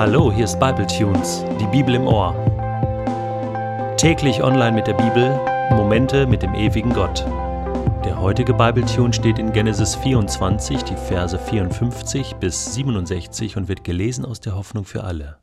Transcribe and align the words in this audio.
Hallo, 0.00 0.32
hier 0.32 0.46
ist 0.46 0.58
Bible 0.58 0.86
Tunes, 0.86 1.44
die 1.60 1.66
Bibel 1.66 1.94
im 1.94 2.06
Ohr. 2.06 2.32
Täglich 3.98 4.42
online 4.42 4.72
mit 4.72 4.86
der 4.86 4.94
Bibel, 4.94 5.38
Momente 5.76 6.26
mit 6.26 6.40
dem 6.40 6.54
ewigen 6.54 6.94
Gott. 6.94 7.26
Der 8.06 8.18
heutige 8.18 8.54
Bible 8.54 8.86
Tune 8.86 9.12
steht 9.12 9.38
in 9.38 9.52
Genesis 9.52 9.96
24, 9.96 10.84
die 10.84 10.96
Verse 10.96 11.38
54 11.38 12.36
bis 12.36 12.72
67 12.76 13.58
und 13.58 13.68
wird 13.68 13.84
gelesen 13.84 14.24
aus 14.24 14.40
der 14.40 14.56
Hoffnung 14.56 14.86
für 14.86 15.04
alle. 15.04 15.36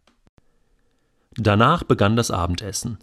Danach 1.36 1.84
begann 1.84 2.16
das 2.16 2.32
Abendessen. 2.32 2.98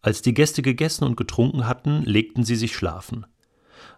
Als 0.00 0.22
die 0.22 0.32
Gäste 0.32 0.62
gegessen 0.62 1.04
und 1.04 1.18
getrunken 1.18 1.68
hatten, 1.68 2.02
legten 2.04 2.44
sie 2.44 2.56
sich 2.56 2.74
schlafen. 2.74 3.26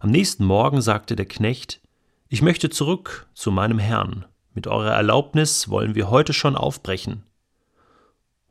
Am 0.01 0.11
nächsten 0.11 0.45
Morgen 0.45 0.81
sagte 0.81 1.15
der 1.15 1.27
Knecht, 1.27 1.81
ich 2.27 2.43
möchte 2.43 2.69
zurück 2.69 3.29
zu 3.33 3.53
meinem 3.53 3.79
Herrn. 3.79 4.25
Mit 4.55 4.67
eurer 4.67 4.93
Erlaubnis 4.93 5.69
wollen 5.69 5.95
wir 5.95 6.11
heute 6.11 6.33
schon 6.33 6.57
aufbrechen. 6.57 7.23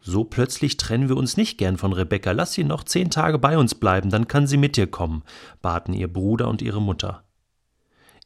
So 0.02 0.23
plötzlich 0.23 0.77
trennen 0.77 1.09
wir 1.09 1.17
uns 1.17 1.35
nicht 1.35 1.58
gern 1.58 1.77
von 1.77 1.91
Rebekka. 1.91 2.31
Lass 2.31 2.53
sie 2.53 2.63
noch 2.63 2.84
zehn 2.84 3.09
Tage 3.09 3.38
bei 3.38 3.58
uns 3.58 3.75
bleiben, 3.75 4.09
dann 4.09 4.27
kann 4.27 4.48
sie 4.48 4.58
mit 4.58 4.77
dir 4.77 4.88
kommen, 4.88 5.23
baten 5.62 5.94
ihr 5.94 6.12
Bruder 6.12 6.48
und 6.48 6.62
ihre 6.62 6.81
Mutter. 6.81 7.23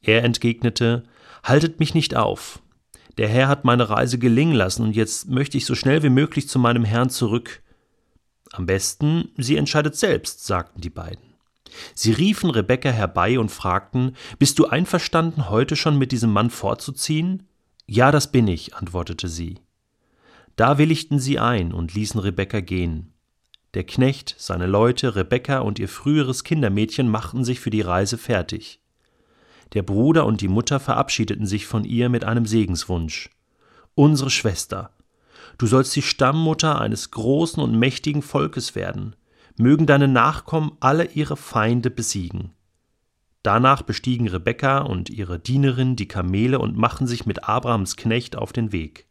Er 0.01 0.23
entgegnete, 0.23 1.03
Haltet 1.43 1.79
mich 1.79 1.93
nicht 1.93 2.15
auf. 2.15 2.61
Der 3.17 3.27
Herr 3.27 3.49
hat 3.49 3.65
meine 3.65 3.89
Reise 3.89 4.17
gelingen 4.17 4.55
lassen, 4.55 4.83
und 4.83 4.95
jetzt 4.95 5.29
möchte 5.29 5.57
ich 5.57 5.65
so 5.65 5.75
schnell 5.75 6.01
wie 6.03 6.09
möglich 6.09 6.47
zu 6.47 6.57
meinem 6.57 6.85
Herrn 6.85 7.09
zurück. 7.09 7.61
Am 8.51 8.65
besten, 8.65 9.29
sie 9.37 9.57
entscheidet 9.57 9.95
selbst, 9.95 10.45
sagten 10.45 10.79
die 10.79 10.89
beiden. 10.89 11.33
Sie 11.95 12.11
riefen 12.11 12.49
Rebekka 12.49 12.89
herbei 12.89 13.39
und 13.39 13.49
fragten, 13.49 14.15
Bist 14.39 14.57
du 14.57 14.67
einverstanden, 14.67 15.49
heute 15.49 15.75
schon 15.75 15.97
mit 15.97 16.11
diesem 16.11 16.31
Mann 16.31 16.49
fortzuziehen? 16.49 17.47
Ja, 17.85 18.11
das 18.11 18.31
bin 18.31 18.47
ich, 18.47 18.75
antwortete 18.75 19.27
sie. 19.27 19.59
Da 20.55 20.77
willigten 20.77 21.19
sie 21.19 21.39
ein 21.39 21.73
und 21.73 21.93
ließen 21.93 22.19
Rebekka 22.19 22.59
gehen. 22.59 23.13
Der 23.73 23.83
Knecht, 23.83 24.35
seine 24.37 24.67
Leute, 24.67 25.15
Rebekka 25.15 25.59
und 25.59 25.79
ihr 25.79 25.89
früheres 25.89 26.43
Kindermädchen 26.43 27.09
machten 27.09 27.43
sich 27.43 27.59
für 27.59 27.71
die 27.71 27.81
Reise 27.81 28.17
fertig. 28.17 28.79
Der 29.73 29.81
Bruder 29.81 30.25
und 30.27 30.41
die 30.41 30.47
Mutter 30.47 30.79
verabschiedeten 30.79 31.47
sich 31.47 31.65
von 31.65 31.83
ihr 31.83 32.09
mit 32.09 32.23
einem 32.23 32.45
Segenswunsch. 32.45 33.31
Unsere 33.95 34.29
Schwester, 34.29 34.91
du 35.57 35.65
sollst 35.65 35.95
die 35.95 36.03
Stammmutter 36.03 36.79
eines 36.79 37.09
großen 37.09 37.61
und 37.61 37.77
mächtigen 37.77 38.21
Volkes 38.21 38.75
werden, 38.75 39.15
mögen 39.57 39.87
deine 39.87 40.07
Nachkommen 40.07 40.73
alle 40.79 41.05
ihre 41.05 41.37
Feinde 41.37 41.89
besiegen. 41.89 42.51
Danach 43.43 43.81
bestiegen 43.81 44.29
Rebekka 44.29 44.79
und 44.79 45.09
ihre 45.09 45.37
Dienerin 45.37 45.97
die 45.97 46.07
Kamele 46.07 46.59
und 46.59 46.77
machten 46.77 47.07
sich 47.07 47.25
mit 47.25 47.43
Abrahams 47.43 47.97
Knecht 47.97 48.37
auf 48.37 48.53
den 48.53 48.71
Weg. 48.71 49.05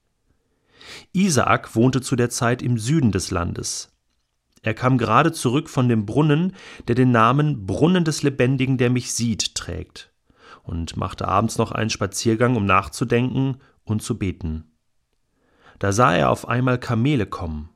Isaak 1.13 1.77
wohnte 1.77 2.01
zu 2.01 2.17
der 2.17 2.31
Zeit 2.31 2.63
im 2.63 2.79
Süden 2.79 3.13
des 3.13 3.31
Landes. 3.31 3.93
Er 4.63 4.75
kam 4.75 4.97
gerade 4.97 5.33
zurück 5.33 5.69
von 5.69 5.89
dem 5.89 6.07
Brunnen, 6.07 6.55
der 6.89 6.95
den 6.95 7.11
Namen 7.11 7.67
Brunnen 7.67 8.05
des 8.05 8.23
Lebendigen, 8.23 8.79
der 8.79 8.91
mich 8.91 9.13
sieht, 9.13 9.55
trägt, 9.55 10.13
und 10.63 10.97
machte 10.97 11.29
abends 11.29 11.59
noch 11.59 11.73
einen 11.73 11.91
Spaziergang, 11.91 12.57
um 12.57 12.65
nachzudenken 12.65 13.59
und 13.85 14.03
zu 14.03 14.19
beten. 14.19 14.65
Da 15.79 15.93
sah 15.93 16.15
er 16.15 16.31
auf 16.31 16.49
einmal 16.49 16.79
Kamele 16.79 17.27
kommen. 17.27 17.69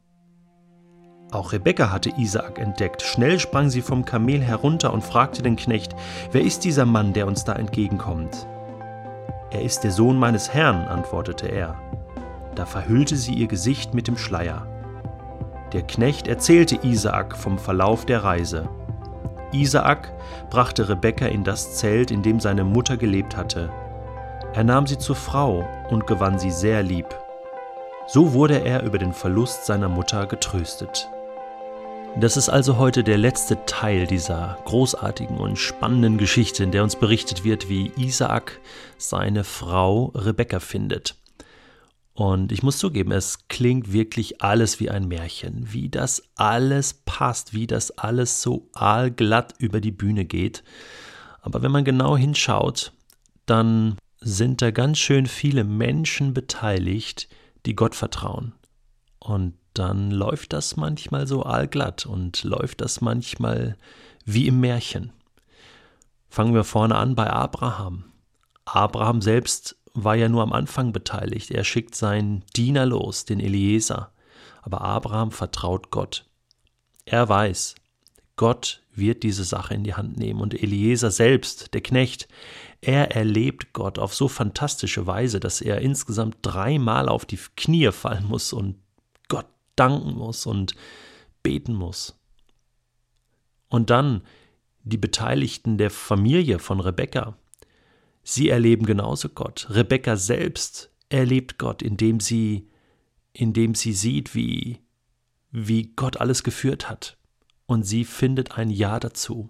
Auch 1.32 1.52
Rebekka 1.52 1.90
hatte 1.90 2.10
Isaak 2.16 2.58
entdeckt. 2.58 3.02
Schnell 3.02 3.40
sprang 3.40 3.68
sie 3.68 3.82
vom 3.82 4.04
Kamel 4.04 4.40
herunter 4.40 4.92
und 4.92 5.02
fragte 5.02 5.42
den 5.42 5.56
Knecht, 5.56 5.96
wer 6.30 6.42
ist 6.42 6.64
dieser 6.64 6.86
Mann, 6.86 7.12
der 7.12 7.26
uns 7.26 7.44
da 7.44 7.54
entgegenkommt? 7.54 8.46
Er 9.50 9.62
ist 9.62 9.82
der 9.82 9.90
Sohn 9.90 10.18
meines 10.18 10.54
Herrn, 10.54 10.86
antwortete 10.86 11.48
er. 11.48 11.80
Da 12.54 12.64
verhüllte 12.64 13.16
sie 13.16 13.34
ihr 13.34 13.48
Gesicht 13.48 13.92
mit 13.92 14.06
dem 14.06 14.16
Schleier. 14.16 14.66
Der 15.72 15.82
Knecht 15.82 16.28
erzählte 16.28 16.78
Isaak 16.84 17.36
vom 17.36 17.58
Verlauf 17.58 18.06
der 18.06 18.22
Reise. 18.22 18.68
Isaak 19.52 20.12
brachte 20.48 20.88
Rebekka 20.88 21.26
in 21.26 21.42
das 21.42 21.76
Zelt, 21.76 22.12
in 22.12 22.22
dem 22.22 22.38
seine 22.38 22.64
Mutter 22.64 22.96
gelebt 22.96 23.36
hatte. 23.36 23.70
Er 24.54 24.62
nahm 24.64 24.86
sie 24.86 24.98
zur 24.98 25.16
Frau 25.16 25.68
und 25.90 26.06
gewann 26.06 26.38
sie 26.38 26.52
sehr 26.52 26.82
lieb. 26.84 27.06
So 28.06 28.32
wurde 28.32 28.64
er 28.64 28.84
über 28.84 28.98
den 28.98 29.12
Verlust 29.12 29.66
seiner 29.66 29.88
Mutter 29.88 30.26
getröstet. 30.26 31.10
Das 32.18 32.38
ist 32.38 32.48
also 32.48 32.78
heute 32.78 33.04
der 33.04 33.18
letzte 33.18 33.66
Teil 33.66 34.06
dieser 34.06 34.58
großartigen 34.64 35.36
und 35.36 35.58
spannenden 35.58 36.16
Geschichte, 36.16 36.64
in 36.64 36.70
der 36.70 36.82
uns 36.82 36.96
berichtet 36.96 37.44
wird, 37.44 37.68
wie 37.68 37.92
Isaak 37.98 38.58
seine 38.96 39.44
Frau 39.44 40.12
Rebekka 40.14 40.60
findet. 40.60 41.14
Und 42.14 42.52
ich 42.52 42.62
muss 42.62 42.78
zugeben, 42.78 43.12
es 43.12 43.48
klingt 43.48 43.92
wirklich 43.92 44.40
alles 44.40 44.80
wie 44.80 44.88
ein 44.88 45.08
Märchen, 45.08 45.74
wie 45.74 45.90
das 45.90 46.22
alles 46.36 46.94
passt, 47.04 47.52
wie 47.52 47.66
das 47.66 47.90
alles 47.98 48.40
so 48.40 48.66
aalglatt 48.72 49.52
über 49.58 49.82
die 49.82 49.92
Bühne 49.92 50.24
geht. 50.24 50.64
Aber 51.42 51.60
wenn 51.60 51.70
man 51.70 51.84
genau 51.84 52.16
hinschaut, 52.16 52.92
dann 53.44 53.98
sind 54.22 54.62
da 54.62 54.70
ganz 54.70 54.96
schön 54.96 55.26
viele 55.26 55.64
Menschen 55.64 56.32
beteiligt, 56.32 57.28
die 57.66 57.76
Gott 57.76 57.94
vertrauen. 57.94 58.54
Und 59.26 59.54
dann 59.74 60.12
läuft 60.12 60.52
das 60.52 60.76
manchmal 60.76 61.26
so 61.26 61.44
aalglatt 61.44 62.06
und 62.06 62.44
läuft 62.44 62.80
das 62.80 63.00
manchmal 63.00 63.76
wie 64.24 64.46
im 64.46 64.60
Märchen. 64.60 65.12
Fangen 66.28 66.54
wir 66.54 66.62
vorne 66.62 66.94
an 66.94 67.16
bei 67.16 67.28
Abraham. 67.28 68.04
Abraham 68.64 69.20
selbst 69.20 69.76
war 69.94 70.14
ja 70.14 70.28
nur 70.28 70.42
am 70.42 70.52
Anfang 70.52 70.92
beteiligt. 70.92 71.50
Er 71.50 71.64
schickt 71.64 71.96
seinen 71.96 72.44
Diener 72.54 72.86
los, 72.86 73.24
den 73.24 73.40
Eliezer. 73.40 74.12
Aber 74.62 74.82
Abraham 74.82 75.32
vertraut 75.32 75.90
Gott. 75.90 76.24
Er 77.04 77.28
weiß, 77.28 77.74
Gott 78.36 78.82
wird 78.94 79.24
diese 79.24 79.44
Sache 79.44 79.74
in 79.74 79.82
die 79.82 79.94
Hand 79.94 80.18
nehmen. 80.18 80.40
Und 80.40 80.54
Eliezer 80.54 81.10
selbst, 81.10 81.74
der 81.74 81.80
Knecht, 81.80 82.28
er 82.80 83.16
erlebt 83.16 83.72
Gott 83.72 83.98
auf 83.98 84.14
so 84.14 84.28
fantastische 84.28 85.08
Weise, 85.08 85.40
dass 85.40 85.60
er 85.60 85.80
insgesamt 85.80 86.36
dreimal 86.42 87.08
auf 87.08 87.24
die 87.24 87.40
Knie 87.56 87.90
fallen 87.90 88.26
muss 88.26 88.52
und 88.52 88.76
danken 89.76 90.14
muss 90.14 90.46
und 90.46 90.74
beten 91.42 91.74
muss. 91.74 92.18
Und 93.68 93.90
dann 93.90 94.22
die 94.82 94.98
Beteiligten 94.98 95.78
der 95.78 95.90
Familie 95.90 96.58
von 96.58 96.80
Rebekka. 96.80 97.36
Sie 98.22 98.48
erleben 98.48 98.86
genauso 98.86 99.28
Gott. 99.28 99.66
Rebekka 99.70 100.16
selbst 100.16 100.90
erlebt 101.08 101.58
Gott, 101.58 101.82
indem 101.82 102.20
sie, 102.20 102.68
indem 103.32 103.74
sie 103.74 103.92
sieht, 103.92 104.34
wie, 104.34 104.78
wie 105.50 105.92
Gott 105.96 106.18
alles 106.18 106.42
geführt 106.42 106.88
hat. 106.88 107.16
Und 107.66 107.84
sie 107.84 108.04
findet 108.04 108.58
ein 108.58 108.70
Ja 108.70 109.00
dazu. 109.00 109.48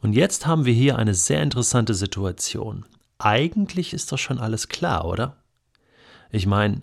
Und 0.00 0.12
jetzt 0.12 0.46
haben 0.46 0.64
wir 0.64 0.74
hier 0.74 0.96
eine 0.96 1.14
sehr 1.14 1.42
interessante 1.42 1.94
Situation. 1.94 2.86
Eigentlich 3.18 3.92
ist 3.92 4.12
doch 4.12 4.18
schon 4.18 4.38
alles 4.38 4.68
klar, 4.68 5.06
oder? 5.06 5.42
Ich 6.30 6.46
meine, 6.46 6.82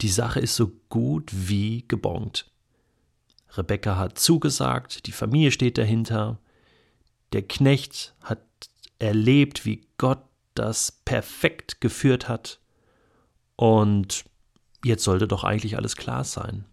die 0.00 0.08
Sache 0.08 0.40
ist 0.40 0.56
so 0.56 0.72
gut 0.88 1.30
wie 1.32 1.86
gebongt. 1.88 2.50
Rebecca 3.56 3.96
hat 3.96 4.18
zugesagt, 4.18 5.06
die 5.06 5.12
Familie 5.12 5.50
steht 5.50 5.78
dahinter. 5.78 6.38
Der 7.32 7.42
Knecht 7.42 8.14
hat 8.20 8.42
erlebt, 8.98 9.64
wie 9.64 9.86
Gott 9.98 10.22
das 10.54 10.92
perfekt 11.04 11.80
geführt 11.80 12.28
hat. 12.28 12.60
Und 13.56 14.24
jetzt 14.84 15.04
sollte 15.04 15.26
doch 15.28 15.44
eigentlich 15.44 15.76
alles 15.76 15.96
klar 15.96 16.24
sein. 16.24 16.66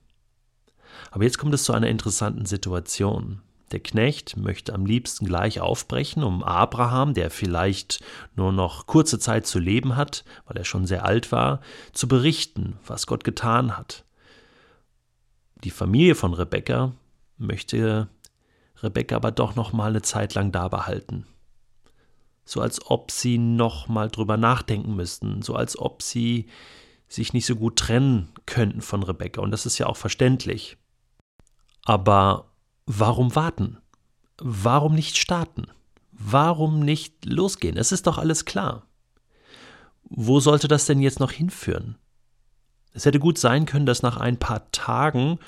Aber 1.12 1.24
jetzt 1.24 1.38
kommt 1.38 1.54
es 1.54 1.64
zu 1.64 1.74
einer 1.74 1.88
interessanten 1.88 2.46
Situation. 2.46 3.42
Der 3.74 3.80
Knecht 3.80 4.38
möchte 4.38 4.72
am 4.72 4.86
liebsten 4.86 5.26
gleich 5.26 5.60
aufbrechen, 5.60 6.24
um 6.24 6.44
Abraham, 6.44 7.16
der 7.16 7.32
vielleicht 7.32 8.04
nur 8.36 8.52
noch 8.52 8.86
kurze 8.86 9.18
Zeit 9.18 9.48
zu 9.48 9.58
leben 9.58 9.96
hat, 9.96 10.24
weil 10.46 10.58
er 10.58 10.64
schon 10.64 10.86
sehr 10.86 11.06
alt 11.06 11.32
war, 11.32 11.60
zu 11.92 12.08
berichten, 12.08 12.78
was 12.86 13.08
Gott 13.08 13.24
getan 13.24 13.76
hat. 13.76 14.06
Die 15.64 15.72
Familie 15.72 16.14
von 16.14 16.36
Rebekka 16.36 16.92
möchte 17.40 18.10
Rebekka 18.84 19.16
aber 19.16 19.32
doch 19.32 19.56
noch 19.56 19.74
mal 19.74 19.90
eine 19.90 20.04
Zeit 20.04 20.36
lang 20.36 20.52
da 20.52 20.68
behalten. 20.68 21.26
So 22.46 22.62
als 22.62 22.86
ob 22.92 23.10
sie 23.10 23.40
noch 23.40 23.88
mal 23.88 24.10
drüber 24.10 24.38
nachdenken 24.38 24.96
müssten, 24.96 25.42
so 25.42 25.56
als 25.56 25.80
ob 25.80 26.04
sie 26.04 26.46
sich 27.08 27.34
nicht 27.34 27.48
so 27.48 27.56
gut 27.56 27.78
trennen 27.78 28.30
könnten 28.46 28.82
von 28.82 29.02
Rebekka. 29.02 29.42
Und 29.42 29.50
das 29.50 29.66
ist 29.66 29.80
ja 29.80 29.88
auch 29.88 29.98
verständlich. 29.98 30.78
Aber 31.86 32.53
Warum 32.86 33.36
warten? 33.36 33.78
Warum 34.38 34.96
nicht 34.96 35.18
starten? 35.18 35.68
Warum 36.12 36.80
nicht 36.80 37.26
losgehen? 37.26 37.78
Es 37.78 37.92
ist 37.92 38.08
doch 38.08 38.18
alles 38.18 38.46
klar. 38.46 38.88
Wo 40.04 40.40
sollte 40.40 40.68
das 40.68 40.86
denn 40.86 41.00
jetzt 41.00 41.20
noch 41.20 41.32
hinführen? 41.32 41.98
Es 42.94 43.06
hätte 43.06 43.20
gut 43.20 43.38
sein 43.38 43.66
können, 43.66 43.86
dass 43.86 44.04
nach 44.04 44.18
ein 44.18 44.38
paar 44.38 44.72
Tagen 44.72 45.40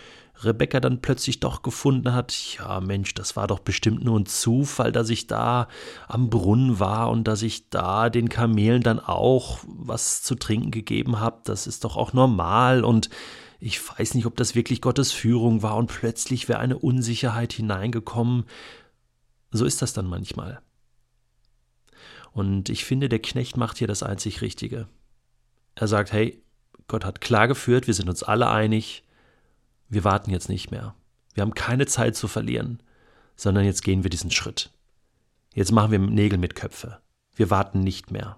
Rebecca 0.43 0.79
dann 0.79 1.01
plötzlich 1.01 1.39
doch 1.39 1.61
gefunden 1.61 2.13
hat, 2.13 2.35
ja 2.57 2.81
Mensch, 2.81 3.13
das 3.13 3.35
war 3.35 3.47
doch 3.47 3.59
bestimmt 3.59 4.03
nur 4.03 4.19
ein 4.19 4.25
Zufall, 4.25 4.91
dass 4.91 5.09
ich 5.09 5.27
da 5.27 5.67
am 6.07 6.29
Brunnen 6.29 6.79
war 6.79 7.09
und 7.09 7.25
dass 7.25 7.41
ich 7.41 7.69
da 7.69 8.09
den 8.09 8.27
Kamelen 8.27 8.81
dann 8.81 8.99
auch 8.99 9.59
was 9.65 10.23
zu 10.23 10.35
trinken 10.35 10.71
gegeben 10.71 11.19
habe, 11.19 11.41
das 11.45 11.67
ist 11.67 11.85
doch 11.85 11.95
auch 11.95 12.11
normal 12.11 12.83
und 12.83 13.09
ich 13.65 13.81
weiß 13.89 14.13
nicht, 14.13 14.27
ob 14.27 14.37
das 14.37 14.53
wirklich 14.53 14.79
Gottes 14.79 15.11
Führung 15.11 15.63
war 15.63 15.75
und 15.77 15.87
plötzlich 15.87 16.47
wäre 16.47 16.59
eine 16.59 16.77
Unsicherheit 16.77 17.51
hineingekommen. 17.51 18.43
So 19.49 19.65
ist 19.65 19.81
das 19.81 19.91
dann 19.91 20.05
manchmal. 20.05 20.61
Und 22.31 22.69
ich 22.69 22.85
finde, 22.85 23.09
der 23.09 23.17
Knecht 23.17 23.57
macht 23.57 23.79
hier 23.79 23.87
das 23.87 24.03
einzig 24.03 24.41
Richtige. 24.41 24.87
Er 25.73 25.87
sagt, 25.87 26.13
hey, 26.13 26.43
Gott 26.87 27.05
hat 27.05 27.21
klar 27.21 27.47
geführt, 27.47 27.87
wir 27.87 27.95
sind 27.95 28.07
uns 28.07 28.21
alle 28.21 28.51
einig, 28.51 29.03
wir 29.89 30.03
warten 30.03 30.29
jetzt 30.29 30.47
nicht 30.47 30.69
mehr. 30.69 30.93
Wir 31.33 31.41
haben 31.41 31.55
keine 31.55 31.87
Zeit 31.87 32.15
zu 32.15 32.27
verlieren, 32.27 32.83
sondern 33.35 33.65
jetzt 33.65 33.81
gehen 33.81 34.03
wir 34.03 34.11
diesen 34.11 34.29
Schritt. 34.29 34.69
Jetzt 35.55 35.71
machen 35.71 35.91
wir 35.91 35.97
Nägel 35.97 36.37
mit 36.37 36.53
Köpfe. 36.53 36.99
Wir 37.33 37.49
warten 37.49 37.79
nicht 37.79 38.11
mehr. 38.11 38.37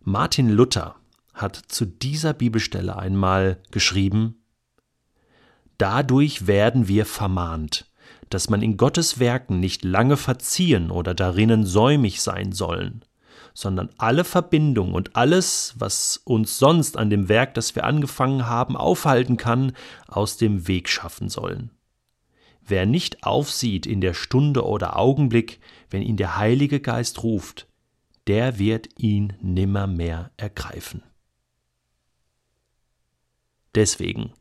Martin 0.00 0.48
Luther 0.48 0.96
hat 1.38 1.56
zu 1.56 1.86
dieser 1.86 2.34
Bibelstelle 2.34 2.96
einmal 2.96 3.58
geschrieben, 3.70 4.38
Dadurch 5.78 6.48
werden 6.48 6.88
wir 6.88 7.06
vermahnt, 7.06 7.86
dass 8.30 8.50
man 8.50 8.62
in 8.62 8.76
Gottes 8.76 9.20
Werken 9.20 9.60
nicht 9.60 9.84
lange 9.84 10.16
verziehen 10.16 10.90
oder 10.90 11.14
darinnen 11.14 11.64
säumig 11.64 12.20
sein 12.20 12.50
sollen, 12.52 13.04
sondern 13.54 13.88
alle 13.96 14.24
Verbindung 14.24 14.92
und 14.92 15.14
alles, 15.14 15.74
was 15.78 16.20
uns 16.24 16.58
sonst 16.58 16.96
an 16.96 17.10
dem 17.10 17.28
Werk, 17.28 17.54
das 17.54 17.76
wir 17.76 17.84
angefangen 17.84 18.46
haben, 18.46 18.76
aufhalten 18.76 19.36
kann, 19.36 19.72
aus 20.08 20.36
dem 20.36 20.66
Weg 20.66 20.88
schaffen 20.88 21.28
sollen. 21.28 21.70
Wer 22.66 22.84
nicht 22.84 23.22
aufsieht 23.24 23.86
in 23.86 24.00
der 24.00 24.14
Stunde 24.14 24.66
oder 24.66 24.98
Augenblick, 24.98 25.60
wenn 25.90 26.02
ihn 26.02 26.16
der 26.16 26.36
Heilige 26.36 26.80
Geist 26.80 27.22
ruft, 27.22 27.68
der 28.26 28.58
wird 28.58 28.88
ihn 28.98 29.32
nimmermehr 29.40 30.32
ergreifen. 30.36 31.02
Deswegen, 33.78 34.32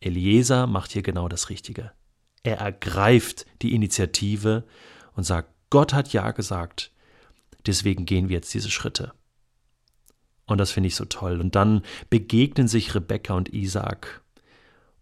Eliezer 0.00 0.66
macht 0.66 0.92
hier 0.92 1.02
genau 1.02 1.28
das 1.28 1.48
Richtige. 1.48 1.92
Er 2.42 2.58
ergreift 2.58 3.46
die 3.62 3.74
Initiative 3.74 4.64
und 5.14 5.24
sagt, 5.24 5.48
Gott 5.70 5.94
hat 5.94 6.12
Ja 6.12 6.30
gesagt, 6.30 6.92
Deswegen 7.66 8.06
gehen 8.06 8.28
wir 8.28 8.36
jetzt 8.36 8.54
diese 8.54 8.70
Schritte. 8.70 9.12
Und 10.46 10.58
das 10.58 10.70
finde 10.70 10.86
ich 10.86 10.94
so 10.94 11.04
toll. 11.04 11.40
Und 11.40 11.56
dann 11.56 11.82
begegnen 12.08 12.68
sich 12.68 12.94
Rebekka 12.94 13.34
und 13.34 13.52
Isaak. 13.52 14.22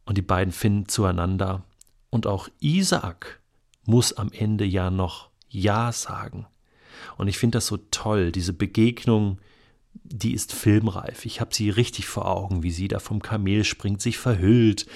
Und 0.06 0.17
die 0.17 0.23
beiden 0.23 0.53
finden 0.53 0.88
zueinander. 0.88 1.62
Und 2.11 2.27
auch 2.27 2.49
Isaak 2.61 3.41
muss 3.85 4.15
am 4.15 4.32
Ende 4.32 4.65
ja 4.65 4.91
noch 4.91 5.29
Ja 5.50 5.93
sagen. 5.93 6.47
Und 7.19 7.29
ich 7.29 7.37
finde 7.37 7.56
das 7.56 7.67
so 7.67 7.77
toll, 7.91 8.32
diese 8.32 8.55
Begegnung, 8.55 9.38
die 9.94 10.35
ist 10.35 10.52
filmreif. 10.52 11.25
Ich 11.25 11.41
habe 11.41 11.55
sie 11.55 11.70
richtig 11.70 12.06
vor 12.06 12.26
Augen, 12.26 12.62
wie 12.62 12.70
sie 12.70 12.88
da 12.88 12.99
vom 12.99 13.23
Kamel 13.23 13.64
springt, 13.64 14.02
sich 14.02 14.19
verhüllt 14.19 14.87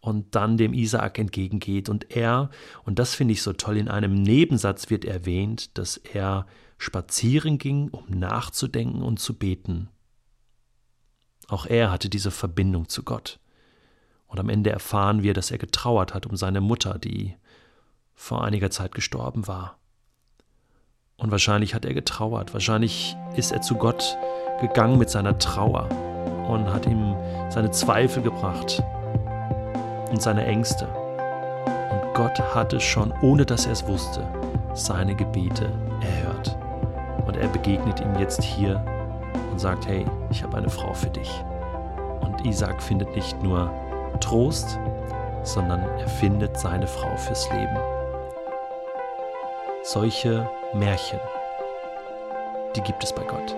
und 0.00 0.34
dann 0.34 0.56
dem 0.56 0.74
Isaak 0.74 1.18
entgegengeht. 1.18 1.88
Und 1.88 2.14
er, 2.14 2.50
und 2.84 2.98
das 2.98 3.14
finde 3.14 3.32
ich 3.32 3.42
so 3.42 3.52
toll, 3.52 3.76
in 3.76 3.88
einem 3.88 4.14
Nebensatz 4.14 4.90
wird 4.90 5.04
erwähnt, 5.04 5.78
dass 5.78 5.96
er 5.96 6.46
spazieren 6.76 7.58
ging, 7.58 7.88
um 7.88 8.06
nachzudenken 8.08 9.02
und 9.02 9.18
zu 9.18 9.34
beten. 9.34 9.88
Auch 11.48 11.66
er 11.66 11.90
hatte 11.90 12.08
diese 12.08 12.30
Verbindung 12.30 12.88
zu 12.88 13.02
Gott. 13.02 13.40
Und 14.26 14.38
am 14.38 14.50
Ende 14.50 14.70
erfahren 14.70 15.22
wir, 15.22 15.32
dass 15.34 15.50
er 15.50 15.58
getrauert 15.58 16.14
hat 16.14 16.26
um 16.26 16.36
seine 16.36 16.60
Mutter, 16.60 16.98
die 16.98 17.34
vor 18.14 18.44
einiger 18.44 18.70
Zeit 18.70 18.94
gestorben 18.94 19.46
war. 19.46 19.78
Und 21.16 21.30
wahrscheinlich 21.30 21.74
hat 21.74 21.84
er 21.84 21.94
getrauert, 21.94 22.52
wahrscheinlich 22.52 23.16
ist 23.36 23.50
er 23.50 23.62
zu 23.62 23.74
Gott 23.74 24.16
gegangen 24.60 24.98
mit 24.98 25.10
seiner 25.10 25.38
Trauer 25.38 25.88
und 26.48 26.72
hat 26.72 26.86
ihm 26.86 27.14
seine 27.50 27.70
Zweifel 27.70 28.22
gebracht 28.22 28.82
und 30.10 30.20
seine 30.22 30.44
Ängste. 30.44 30.86
Und 30.86 32.14
Gott 32.14 32.40
hatte 32.54 32.80
schon, 32.80 33.12
ohne 33.22 33.44
dass 33.44 33.66
er 33.66 33.72
es 33.72 33.86
wusste, 33.86 34.26
seine 34.74 35.14
Gebete 35.14 35.70
erhört. 36.00 36.56
Und 37.26 37.36
er 37.36 37.48
begegnet 37.48 38.00
ihm 38.00 38.18
jetzt 38.18 38.42
hier 38.42 38.82
und 39.50 39.60
sagt, 39.60 39.86
hey, 39.86 40.06
ich 40.30 40.42
habe 40.42 40.56
eine 40.56 40.70
Frau 40.70 40.92
für 40.94 41.10
dich. 41.10 41.44
Und 42.20 42.44
Isaac 42.46 42.82
findet 42.82 43.14
nicht 43.14 43.42
nur 43.42 43.70
Trost, 44.20 44.78
sondern 45.42 45.80
er 45.98 46.08
findet 46.08 46.58
seine 46.58 46.86
Frau 46.86 47.16
fürs 47.16 47.50
Leben. 47.50 47.76
Solche 49.82 50.48
Märchen, 50.74 51.20
die 52.76 52.82
gibt 52.82 53.02
es 53.02 53.12
bei 53.12 53.22
Gott. 53.24 53.54